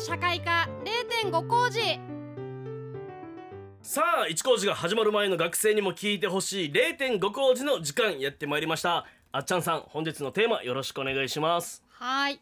[0.00, 0.66] 社会科
[1.22, 1.78] 0.5工事。
[3.82, 9.04] さあ一工事が始まる前の学生にも聞いてほしい0.5工事の時間やってまいりました。
[9.30, 11.84] あっちゃんさん本日のテーマよろしくお願いします。
[11.90, 12.40] はい。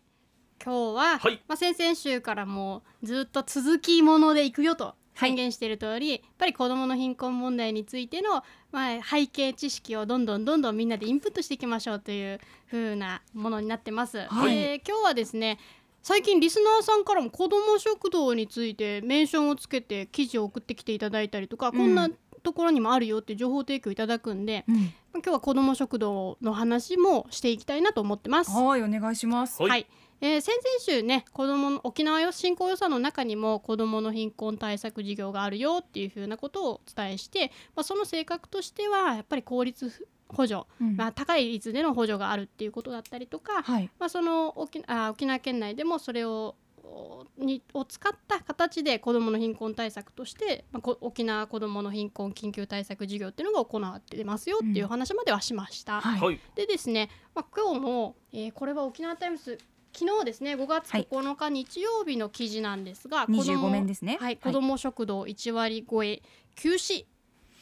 [0.64, 1.42] 今日は、はい。
[1.48, 12.40] まあ、先々週からもうずっと続きものでいくよと宣言している通り、やっぱり子どもの貧困問題についての、まあ、背景知識をどんどんどんどんみんなでインプットしていきましょうという
[12.70, 14.26] 風なものになってます。
[14.28, 15.58] はいで今日はですね
[16.02, 22.08] 最近リスナーさんからも子ども食堂についてメンションをつけて記事を送ってきていただいたりとか、こんな
[22.42, 28.52] ところにもあるよって情報提供いただくんで、うん今日は子ども食堂の話もしていきたいなと思ってます。
[28.52, 29.60] はいお願いします。
[29.60, 29.86] はいはい、
[30.20, 43.90] えー先々週ね子どもの沖縄振興予算の中にも子どもの貧困対策事業があるよっていうふうなことをお伝えして、まあ、その性格としてはやっぱり公立補助、うんまあ、高い率での補助があるっていうことだったりとか、はい。
[43.98, 56.00] まあ、その沖あ沖縄県内でもそれをおにを使った形で子どもの貧困対策として、まあ、こ沖縄子どもの貧困緊急対策事業っていうのが行われてますよっていう話まではしました。
[56.00, 56.20] はい。
[56.20, 59.58] はいでですね、まあ、今日も、えーこれは沖縄タイムズ
[59.92, 64.18] 昨日ですね5月はい9日日曜日の記事なんですが、二子供十五面ですね。
[64.20, 66.22] はい、子ども食堂1割超え
[66.56, 67.06] 休止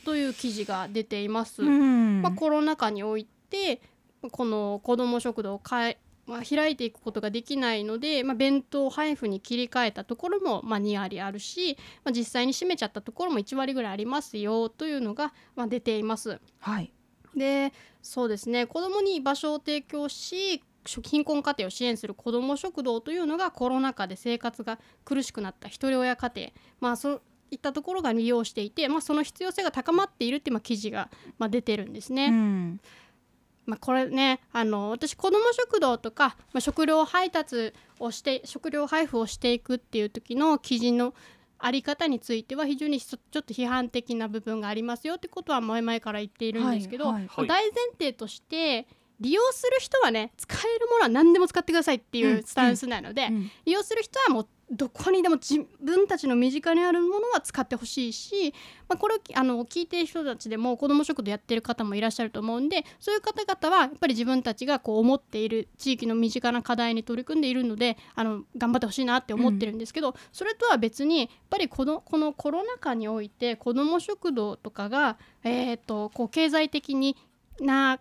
[0.07, 1.65] という記事が出ています。
[1.65, 2.23] うん。
[2.23, 3.83] まあ、コロナ禍において
[4.31, 5.61] この子ども食堂を
[6.27, 16.41] まあ、開いていくことができないので、まあ、弁当配布に切り替えたところも、まあ、2割あるし、まあ、実際に閉めちゃったところも1割ぐらいありますよというのが、まあ、出ています。
[16.59, 16.93] はい。
[17.37, 20.63] でそうですね子どもに場所を提供し
[21.03, 32.27] 貧困家庭を支援する子ども食堂というのがコロナ禍で生活が苦しくなった一人親家庭、まあ、そういったところが利用していて、まあ、その必要性が高まっているっていうまあ記事がまあ出てるんですね。
[32.27, 32.81] うん。
[33.67, 41.15] まあ、これねあの私子ども食堂とか、まあ、食料配達をして食料配布をしていくっていう時の記事の
[41.59, 48.87] あり方については非常にちょっと批判的な部分がありますよってことは前々から言っているんですけど、はいはいはい大前提として
[49.19, 58.53] 利用する人はね使えるものは何でも使ってくださいっていうスタンスなので、うん利用する人はもうどこにでも自分たちの身近にあるものは使ってほしいし、
[58.89, 77.17] まあ、これをあの聞いている人たちでも子ども食堂やってる方もいらっしゃると思うんでそういう方々はやっぱり自分たちがこう思っている地域の身近な課題に取り組んでいるのであの頑張ってほしいなって思ってるんですけど、それとは別にやっぱりこのこのコロナ禍において子ども食堂とかが、えー、とこう経済的に
[77.61, 78.01] な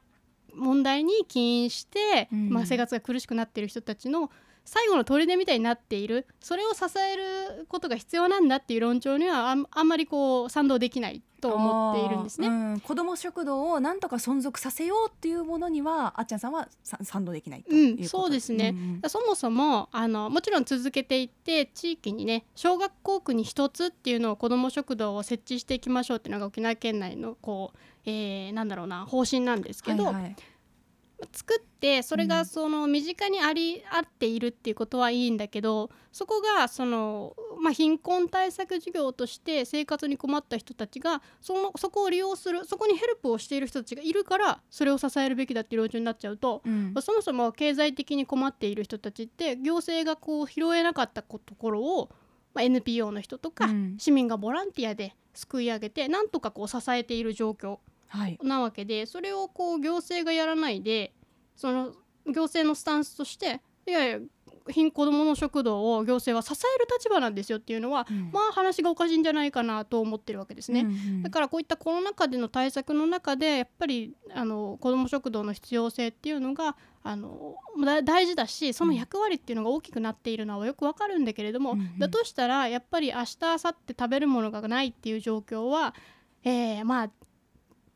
[0.55, 2.49] 問題に起因して、うん。
[2.49, 4.31] まあ、生活が苦しくなっている人たちの
[4.65, 6.25] 最後の砦みたいになっている。
[6.41, 12.47] それを支えることが必要なんだっていう論調にはあんあんまりこう賛同できないと思っているんですね。
[12.47, 12.79] うん。
[12.79, 18.71] 子ども食堂をなんとか存続させようっていうものにはあっちゃんさんはさ賛同できないとうんいうことそうですね。
[18.71, 30.35] んそもそもあのもちろん続けていって地域にね小学校区に一つっていうのを子ども食堂を設置していきましょうっていうのが沖縄県内のこう、えーなんだろうな方針なんですけど、はいはい
[31.31, 32.45] 作ってそれがうん。
[32.45, 46.93] その身近にありあっているっていうことはいいんだけどそこがその、まあ、貧困対策事業として生活に困った人たちがそのそこを利用するそこにヘルプをしている人たちがいるからそれを支えるべきだっていう論調になっちゃうと、うん。
[46.93, 52.09] まあそもそも経済的に困っている人たちって行政がこう拾えなかったこところを、
[52.53, 53.95] まあ、NPO の人とか、うん。
[53.97, 57.69] 市民がボランティアですくい上げてなんとかこう支えている状況。
[57.69, 57.77] はい
[58.43, 61.13] なわけでそれをこう行政がやらないで
[61.55, 61.93] その
[62.25, 64.19] 行政のスタンスとしていやいや
[64.71, 68.31] 貧子どもの食堂を行政は支える立場なんですよっていうのは、うん。
[68.31, 70.81] まあ話がおかしいんじゃないかなと思ってるわけですね。
[70.81, 81.99] うんうんだからこういったコロナ禍での対策の中でやっぱりあの子ども食堂の必要性っていうのがあのだ大事だしその役割っていうのが大きくなっているのはよくわかるんだけれども、うんうん。
[81.99, 85.93] だとしたらやっぱり明日明後日食べるものがないっていう状況は、
[86.43, 87.09] えーまあ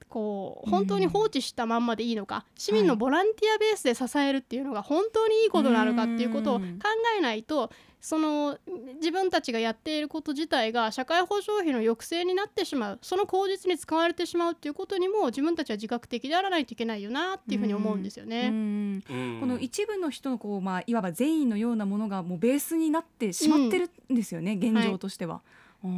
[0.10, 6.80] こう本当に放置したまんまでいいのか、市民のボランティアベースで支えるっていうのが本当にいいことなのかっていうことを考うん
[7.18, 8.58] えないとその
[8.96, 18.50] 自分たちがやっていること自体が社会保障費の抑制になってしまうその口実に使われてしまうっていうことにも自分たちは自覚的であらないといけないよなっていうふうに思うんですようね。
[18.50, 18.54] ん。
[18.54, 19.38] うん。
[19.42, 25.36] この一部の人のこう、まあ、いわば善意のようなものがもうベースになってしまってるんですよね、現状としては。
[25.36, 25.90] やや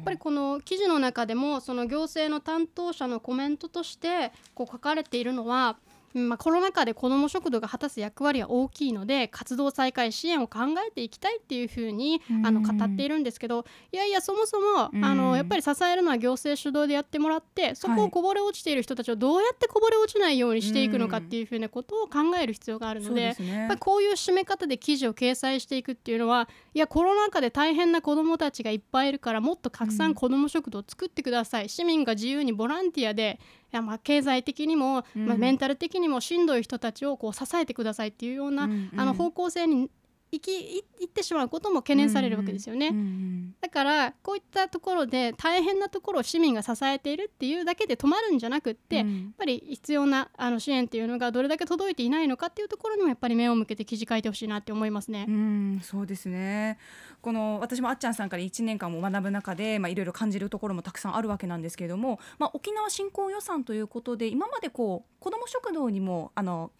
[0.00, 5.76] っぱりこの記事の中でもその行政の担当者のコメントとしてこう書かれているのは
[6.14, 23.34] まあ、コロナ禍で子ども食堂が果たす役割は大きいので活動再開支援を考えていきたいっていうふうにあの語っているんですけどいやいやそもそもあのやっぱり支えるのは行政主導でやってもらってそこをこぼれ落ちている人たちをどうやってこぼれ落ちないようにしていくのかっていうふうなことを考える必要があるのでやっ
[23.68, 39.90] ぱりこういう締め方で記事を掲載していくっていうのはいやコロナ禍で大変な子どもたちがいっぱいいるからもっと拡散子ども食堂を作ってください、市民が自由にボランティアでいやまあ経済的にも、まあ、メンタル的にもしんどい人たちをこう支えてくださいっていうような、あの方向性に
[40.32, 55.26] 行きいってしまうことも懸念されるわけですよね、うんうん、だからこういったところで大変なところを市民が支えているっていうだけで止まるんじゃなくって、うん、やっぱり必要なあの支援っていうのがどれだけ届いていないのかっていうところにもやっぱり目を向けて記事書いてほしいなって思いますね。
[55.28, 56.78] うんそうですね。
[57.20, 66.72] この私もあっちゃんさんから1年間も学ぶ中で、まあ、いろいろ感じるところもたくさんあるわけなんですけれども、まあ、沖縄振興予算ということで今までこう子ども食堂にもあの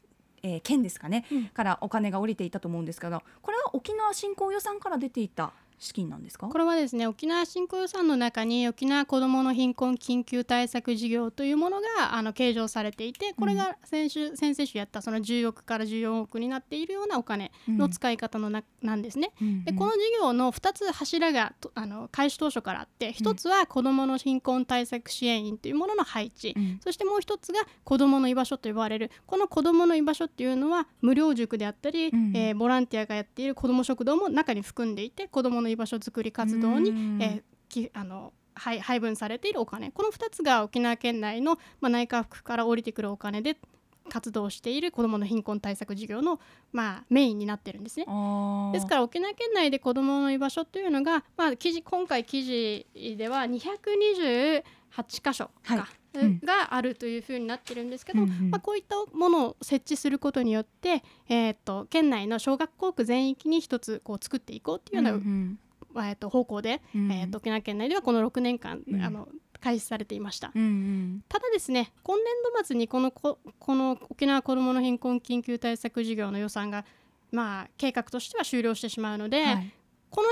[0.43, 6.49] えー、県ですかね、うん、からお金が降りていたと思うんですけどこれは沖縄振興予算から出ていた資金なんですか？
[6.49, 19.33] これはですね沖縄振興予算の中に沖縄子どもの貧困緊急対策事業というものがあの計上されていてこれが先週、うん、先々週やったその10億から14億になっているようなお金の使い方のな,、なんですね。
[19.65, 29.11] でこの事業の2つ柱があの開始当初からあって1つは子どもの貧困対策支援員というものの配置、うん、そしてもう1つが子どもの居場所と呼ばれる。
[29.27, 36.91] この子どもの居場所っていうのは無料塾であったり、うん、えー、ボランティアがやっている子ども食堂も中に含んでいて子どもの居場所づくり活動に、
[37.23, 39.91] えー、きあの配配分されているお金。
[39.91, 43.57] この2つが沖縄県内の、まあ、内閣府から降りてくるお金で
[44.09, 46.41] 活動している子どもの貧困対策事業の、
[46.73, 48.07] まあ、メインになってるんですね。
[48.73, 54.63] ですから沖縄県内で子どもの居場所というのが、まあ、記事今回記事では228
[55.23, 55.81] 箇所か、はい。
[56.45, 65.59] があるというふうになってるんですけど、うんうん、まあ、こういったものを設置することによって、えー、っと県内の小学校区全域に一つこう作っていこうっていうような、うん
[65.95, 69.29] うん、えー、っと方向で、うん、えー、っと沖縄県内ではこの6年間、うん、あの
[69.63, 72.25] 開始されていました、うんうん、ただですね今年
[72.59, 76.85] 度末にこのここの沖縄子どもの貧困緊急対策事業の予算が
[77.31, 79.73] まあ計画としては終了してしまうので、はい、
[80.13, 80.29] この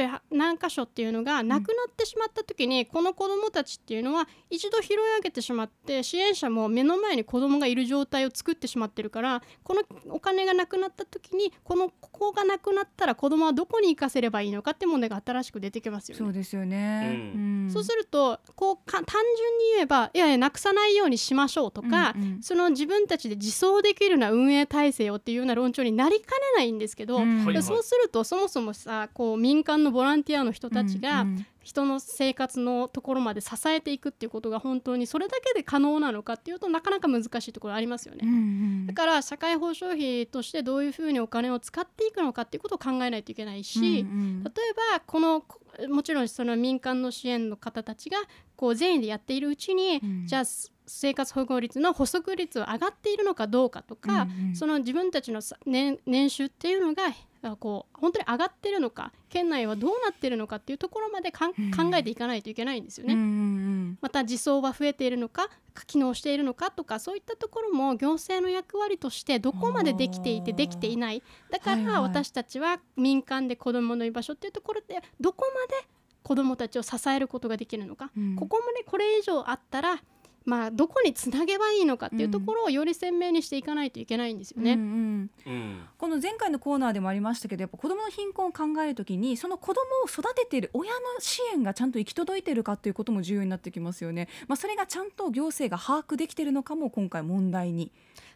[0.00, 16.18] 220何箇所っていうのがなくなってしまった時に、うん、この子どもたちっていうのは一度拾い上げてしまって支援者も目の前に子どもがいる状態を作ってしまってるからこのお金がなくなった時にこのここがなくなったら子どもはどこに行かせればいいのかって問題が新しく出てきますよね。
[16.18, 31.26] そうですよね、うん、そうするとこう単純に言えばいやいやなくさないようにしましょうとか、うんうん、その自分たちで自走できるような運営体制をっていうような論調になりかねないんですけど、うん、そうするとそもそもさこう民間のボランティアの人たちが
[31.62, 43.90] 人の生活のところまで支えていくっていうことが本当にそれだけで可能なのかっていうとなかなか難しいところありますよね、うんうん、だから社会保障費としてどういうふうにお金を使っていくのかっていうことを考えないといけないし、うんう
[44.40, 44.52] ん、例え
[44.96, 45.44] ばこの
[45.88, 48.18] もちろんその民間の支援の方たちが
[48.56, 50.42] こう善意でやっているうちに、うん、じゃあ
[50.86, 57.04] 生活保護率の補足率は上がっているのかどうかとか、うんうん、その自分たちの年年収っていうのが
[57.58, 61.46] こう本当に上がってるのか県内はどうなってるのかっていうところまで考
[61.94, 63.14] えていかないといけないんですよね。
[63.14, 65.48] うんうんうん、また自走は増えているのか
[65.86, 71.22] 機能しているのかとかそういったところも行政の役割としてどこまでできていてできていない。
[71.50, 75.88] だから私たちは民間で子どもの居場所っていうところでどこまで
[76.22, 80.02] 子どもたちを支えることができるのか、うん、ここまでこれ以上あったら
[80.44, 84.72] まあ、どこにつなげばいいのかっていうところをより鮮明にしていかないといけないんですよね。
[84.72, 94.28] うんうん、この前回のコーナーでもありましたけどやっぱ子どもの貧困を考えるときにその子どもを育てている親の支援がちゃんと行き届いているかということも重要になってきますよね。
[94.48, 97.92] まあ、それがちゃんと行政が把握できているのかも今回問題に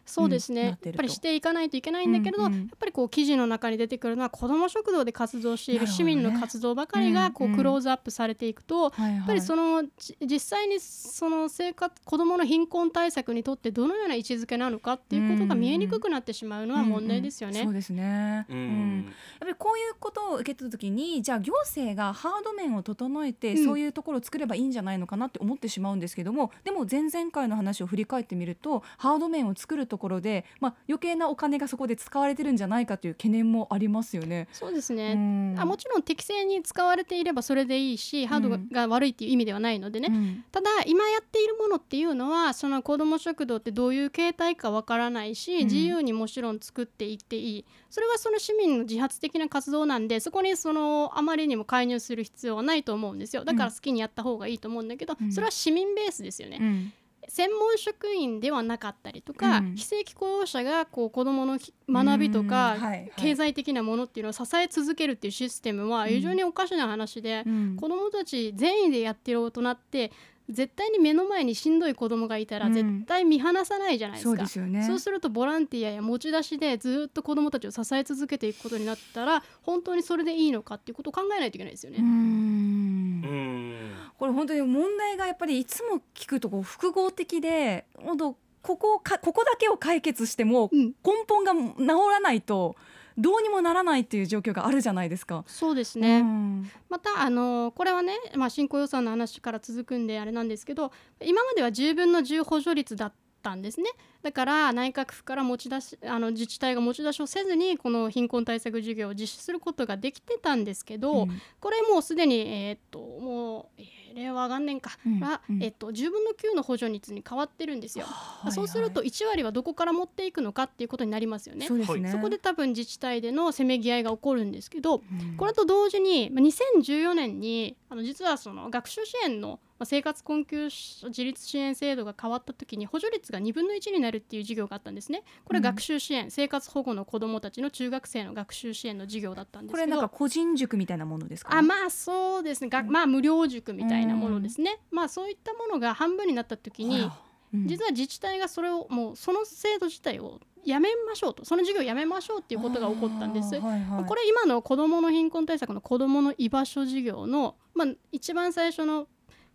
[0.07, 9.83] そうですね、うん、やっぱりしていかないといけないんだけれど、うんうん、やっぱりこう記事の中に出てくるのは子ども食堂で活動している市民の活動ばかりがこうクローズアップされていくと、うんうん、やっぱりその
[10.21, 17.63] 実際にその生活子どもの貧困対策にとってどのような位置づけなのかっていうことが見えにくくなってしまうのは問題ですよね。
[17.63, 34.47] そうですね、うん、やっぱりこういうことを受けた時にじゃあ行政がハード面を整えて、そういうところを作ればいいんじゃないのかなって思ってしまうんですけどもでも前々回の話を振り返ってみるとハード面を作るところで、まあ、余計なお金がそこで使われてるんじゃないかという懸念もありますよね。
[34.51, 47.65] そうですね、うん、あもちろん適正に使われていればそれでいいしハードが悪いっていう意味ではないのでね、うん、ただ今やっているものっていうのはその子ども食堂ってどういう形態かわからないし、自由にもちろん作っていっていい。
[47.89, 53.43] それはその市民の自発的な活動なんでそこにそのあまりにも介入する必要はないと思うんですよ。
[53.43, 56.93] だから好きにやった方がいいと思うんだけど、それは市民ベースですよね。
[57.27, 59.75] 専門職員ではなかったりとか、うん。
[59.75, 62.81] 非正規雇用者がこう子どものひ学びとか、うん。
[62.81, 63.11] はいはい。
[63.17, 67.75] 経済的なものっていうのを支え続けるっていうシステムは非常におかしな話で、うん。
[67.75, 70.11] 子どもたち善意でやってる大人って
[70.49, 72.73] 絶対に目の前にしんどい子供がいたらうん。
[72.73, 74.29] 絶対見放さないじゃないですか。
[74.29, 74.83] そうですよね。
[74.83, 81.97] そうするとボランティアや持ち出しでずっと子どもたちを支え続けていくことになったら本当にそれでいいのかっていうことを考えないといけないですよね。
[81.99, 82.07] うーん。
[82.07, 90.93] うんこれ本当に問題がやっぱりいつも聞くとこう複合的で本当ここをかここだけを解決してもうん。
[91.03, 91.77] 根本が治
[92.11, 92.75] らないと
[93.17, 95.43] どうにもならないっていう状況があるじゃないですか。
[95.47, 96.71] そうですね、うん。
[96.89, 100.91] またあのこれはね、まあ、新興予算の話から続くんであれなんですけど
[101.23, 103.89] 今までは10分の10補助率だったんですね。
[104.21, 111.41] だから内閣府から持ち出しあの自治体が持ち出しをせずにこの貧困対策事業を実施することができてたんですけど、うん。
[111.59, 118.05] これもうすでに、えーっともう、えー令和元年かうんは、うんえーっと10分の9の補助率に変わってるんですよ。
[118.05, 121.67] はいそうすると1割はどこから持っていくのかっていうことになりますよね。
[121.67, 122.11] そね。
[122.11, 124.99] そこで多分自治体でのせめぎ合いが起こるんですけど、う
[125.33, 135.23] んこれと同時にまあ2014年にあの実はその学習支援のまあ生活困窮自立支援制度が変わった時に補助率が2分の1になるっていう事業があったんですね。
[135.45, 135.63] これうん。
[135.63, 139.83] 学習支援、生活保護の子どもたちの中学生の学習支援の事業だったんですけど。
[139.83, 141.57] これなんか個人塾みたいなものですか？
[141.57, 147.09] あまあそうですね、がまあ無料塾みたいなものですね、まあそういったものが半分になった時に
[147.53, 147.67] うん。
[147.67, 153.55] 実は自治体がそれをもうその制度自体をやめましょうとその授業をやめましょうっていうことが起こったんです。
[153.55, 159.07] はいはいこれ今の子どもの貧困対策の子どもの居場所事業の、まあ、一番最初の、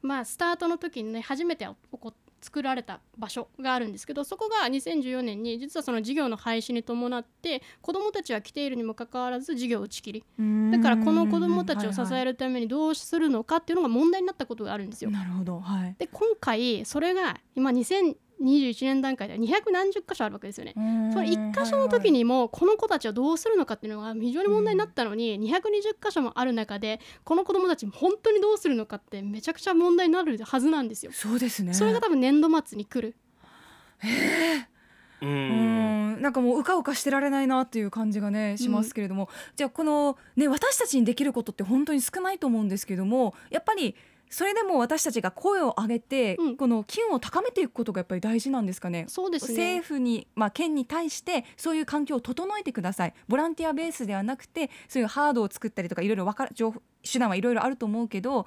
[0.03, 1.69] まあ、スタートの時にね初めて
[2.41, 10.25] 作られた場所があるんですけどそこが2014年に実はその事業の廃止に伴って子どもたちは来ているにもかかわらず事業を打ち切り
[10.73, 15.11] だからこの子どもたちを支えるるためにどうするのかっていうのが問題になったことがあるんですよ。
[15.11, 15.95] なるほどはい。
[15.99, 17.71] で今回それが今
[18.43, 20.75] 2021年段階では200何十箇所あるわけですよね。
[21.13, 31.13] その1箇所の時にもこの子たちはどうするのかっていうのが非常に問題になったのに220箇所もある中でこの子どもたち本当にどうするのかってめちゃくちゃ問題になるはずなんですよ。
[31.13, 31.75] そうですね。
[31.75, 33.15] それが多分年度末に来る。
[35.23, 43.95] ううんんなんかもううかうかしてられないなっていう感じがねしますけれども、じゃあこのね私たちにできることって本当に少ないと思うんですけどもやっぱり
[44.33, 49.07] それでも私たちが声を上げて、うんこの機運を高めていくことがやっぱり大事なんですかね。
[49.09, 49.81] そうです政ね。
[49.81, 58.47] 府に、まあ、県に対してそういう環境を整えてくださいボランティアベースではなくてそういうハードを作ったりとかいろいろわかる情報手段はいろいろあると思うけど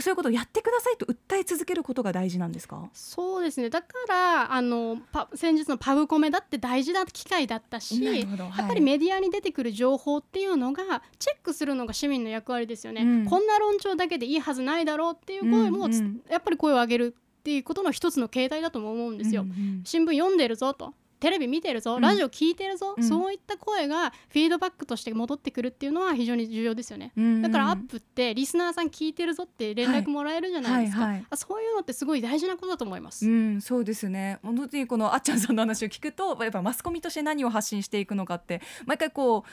[0.00, 2.88] そういうことをやってくださいと訴え続けることが大事なんですか？
[2.92, 3.70] そうですね。
[3.70, 8.20] だからあのパ先日のパブコメだって大事な機会だったしはい。
[8.20, 8.26] や
[8.64, 13.24] っぱりメディアに出てくる情報っていうのがチェックするのが市民の役割ですよね、うん。
[13.24, 16.22] こんな論調だけでいいはずないだろうっていう声もつ、うんうん。
[16.30, 19.80] やっぱり声を上げるっていうことの一つの形態だとも思うんですよ、うんうん。
[19.84, 22.00] 新聞読んでるぞとテレビ見てるぞうん。
[22.00, 23.04] ラジオ聞いてるぞ、うん。
[23.04, 27.24] そういった声がフィードバックとして戻ってくるっていうのは非常に重要ですよね、うん。
[27.24, 31.26] うんだからアップってリスナーさん聞いてるぞって連絡もらえるじゃないですか、はいはいはい。
[31.30, 34.38] あそういうのってすごい大事なことだと思います、うん、そうですね。
[34.42, 39.44] 本当にこのあっちゃんさんの話を聞くとやっぱマスコミとして何を発信していくのかって毎回こ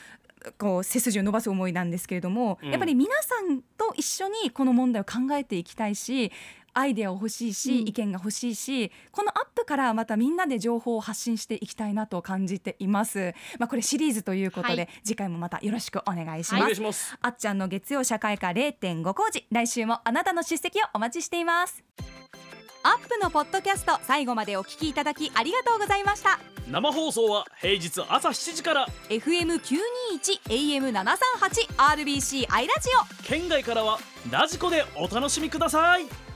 [0.46, 2.70] うこう背筋を伸ばす思いなんですけれども、うん。
[2.70, 6.32] やっぱり皆さんと一緒にこの問題を考えていきたいし
[6.78, 7.88] アイデアを欲しいし、うん。
[7.88, 13.34] 意見が欲しいしこのアップからまたみんなで情報を発信していきたいなと感じています。
[13.58, 14.88] まあ、これシリーズということで、はい。
[15.04, 16.62] 次回もまたよろしくお願いしおます。
[16.62, 17.16] 願いします。
[17.20, 21.82] あっちゃんの月曜社会科0.5工事来週もあなたの出席をお待ちしています。
[22.84, 26.38] アップのポッドキャスト最後までお聞きいただきありがとうございました。
[26.70, 28.86] 生放送は平日朝7時から。
[29.08, 32.88] FM921 AM738 RBC アイラジ
[33.22, 33.24] オ。
[33.24, 33.98] 県外からは
[34.30, 36.27] ラジコでお楽しみください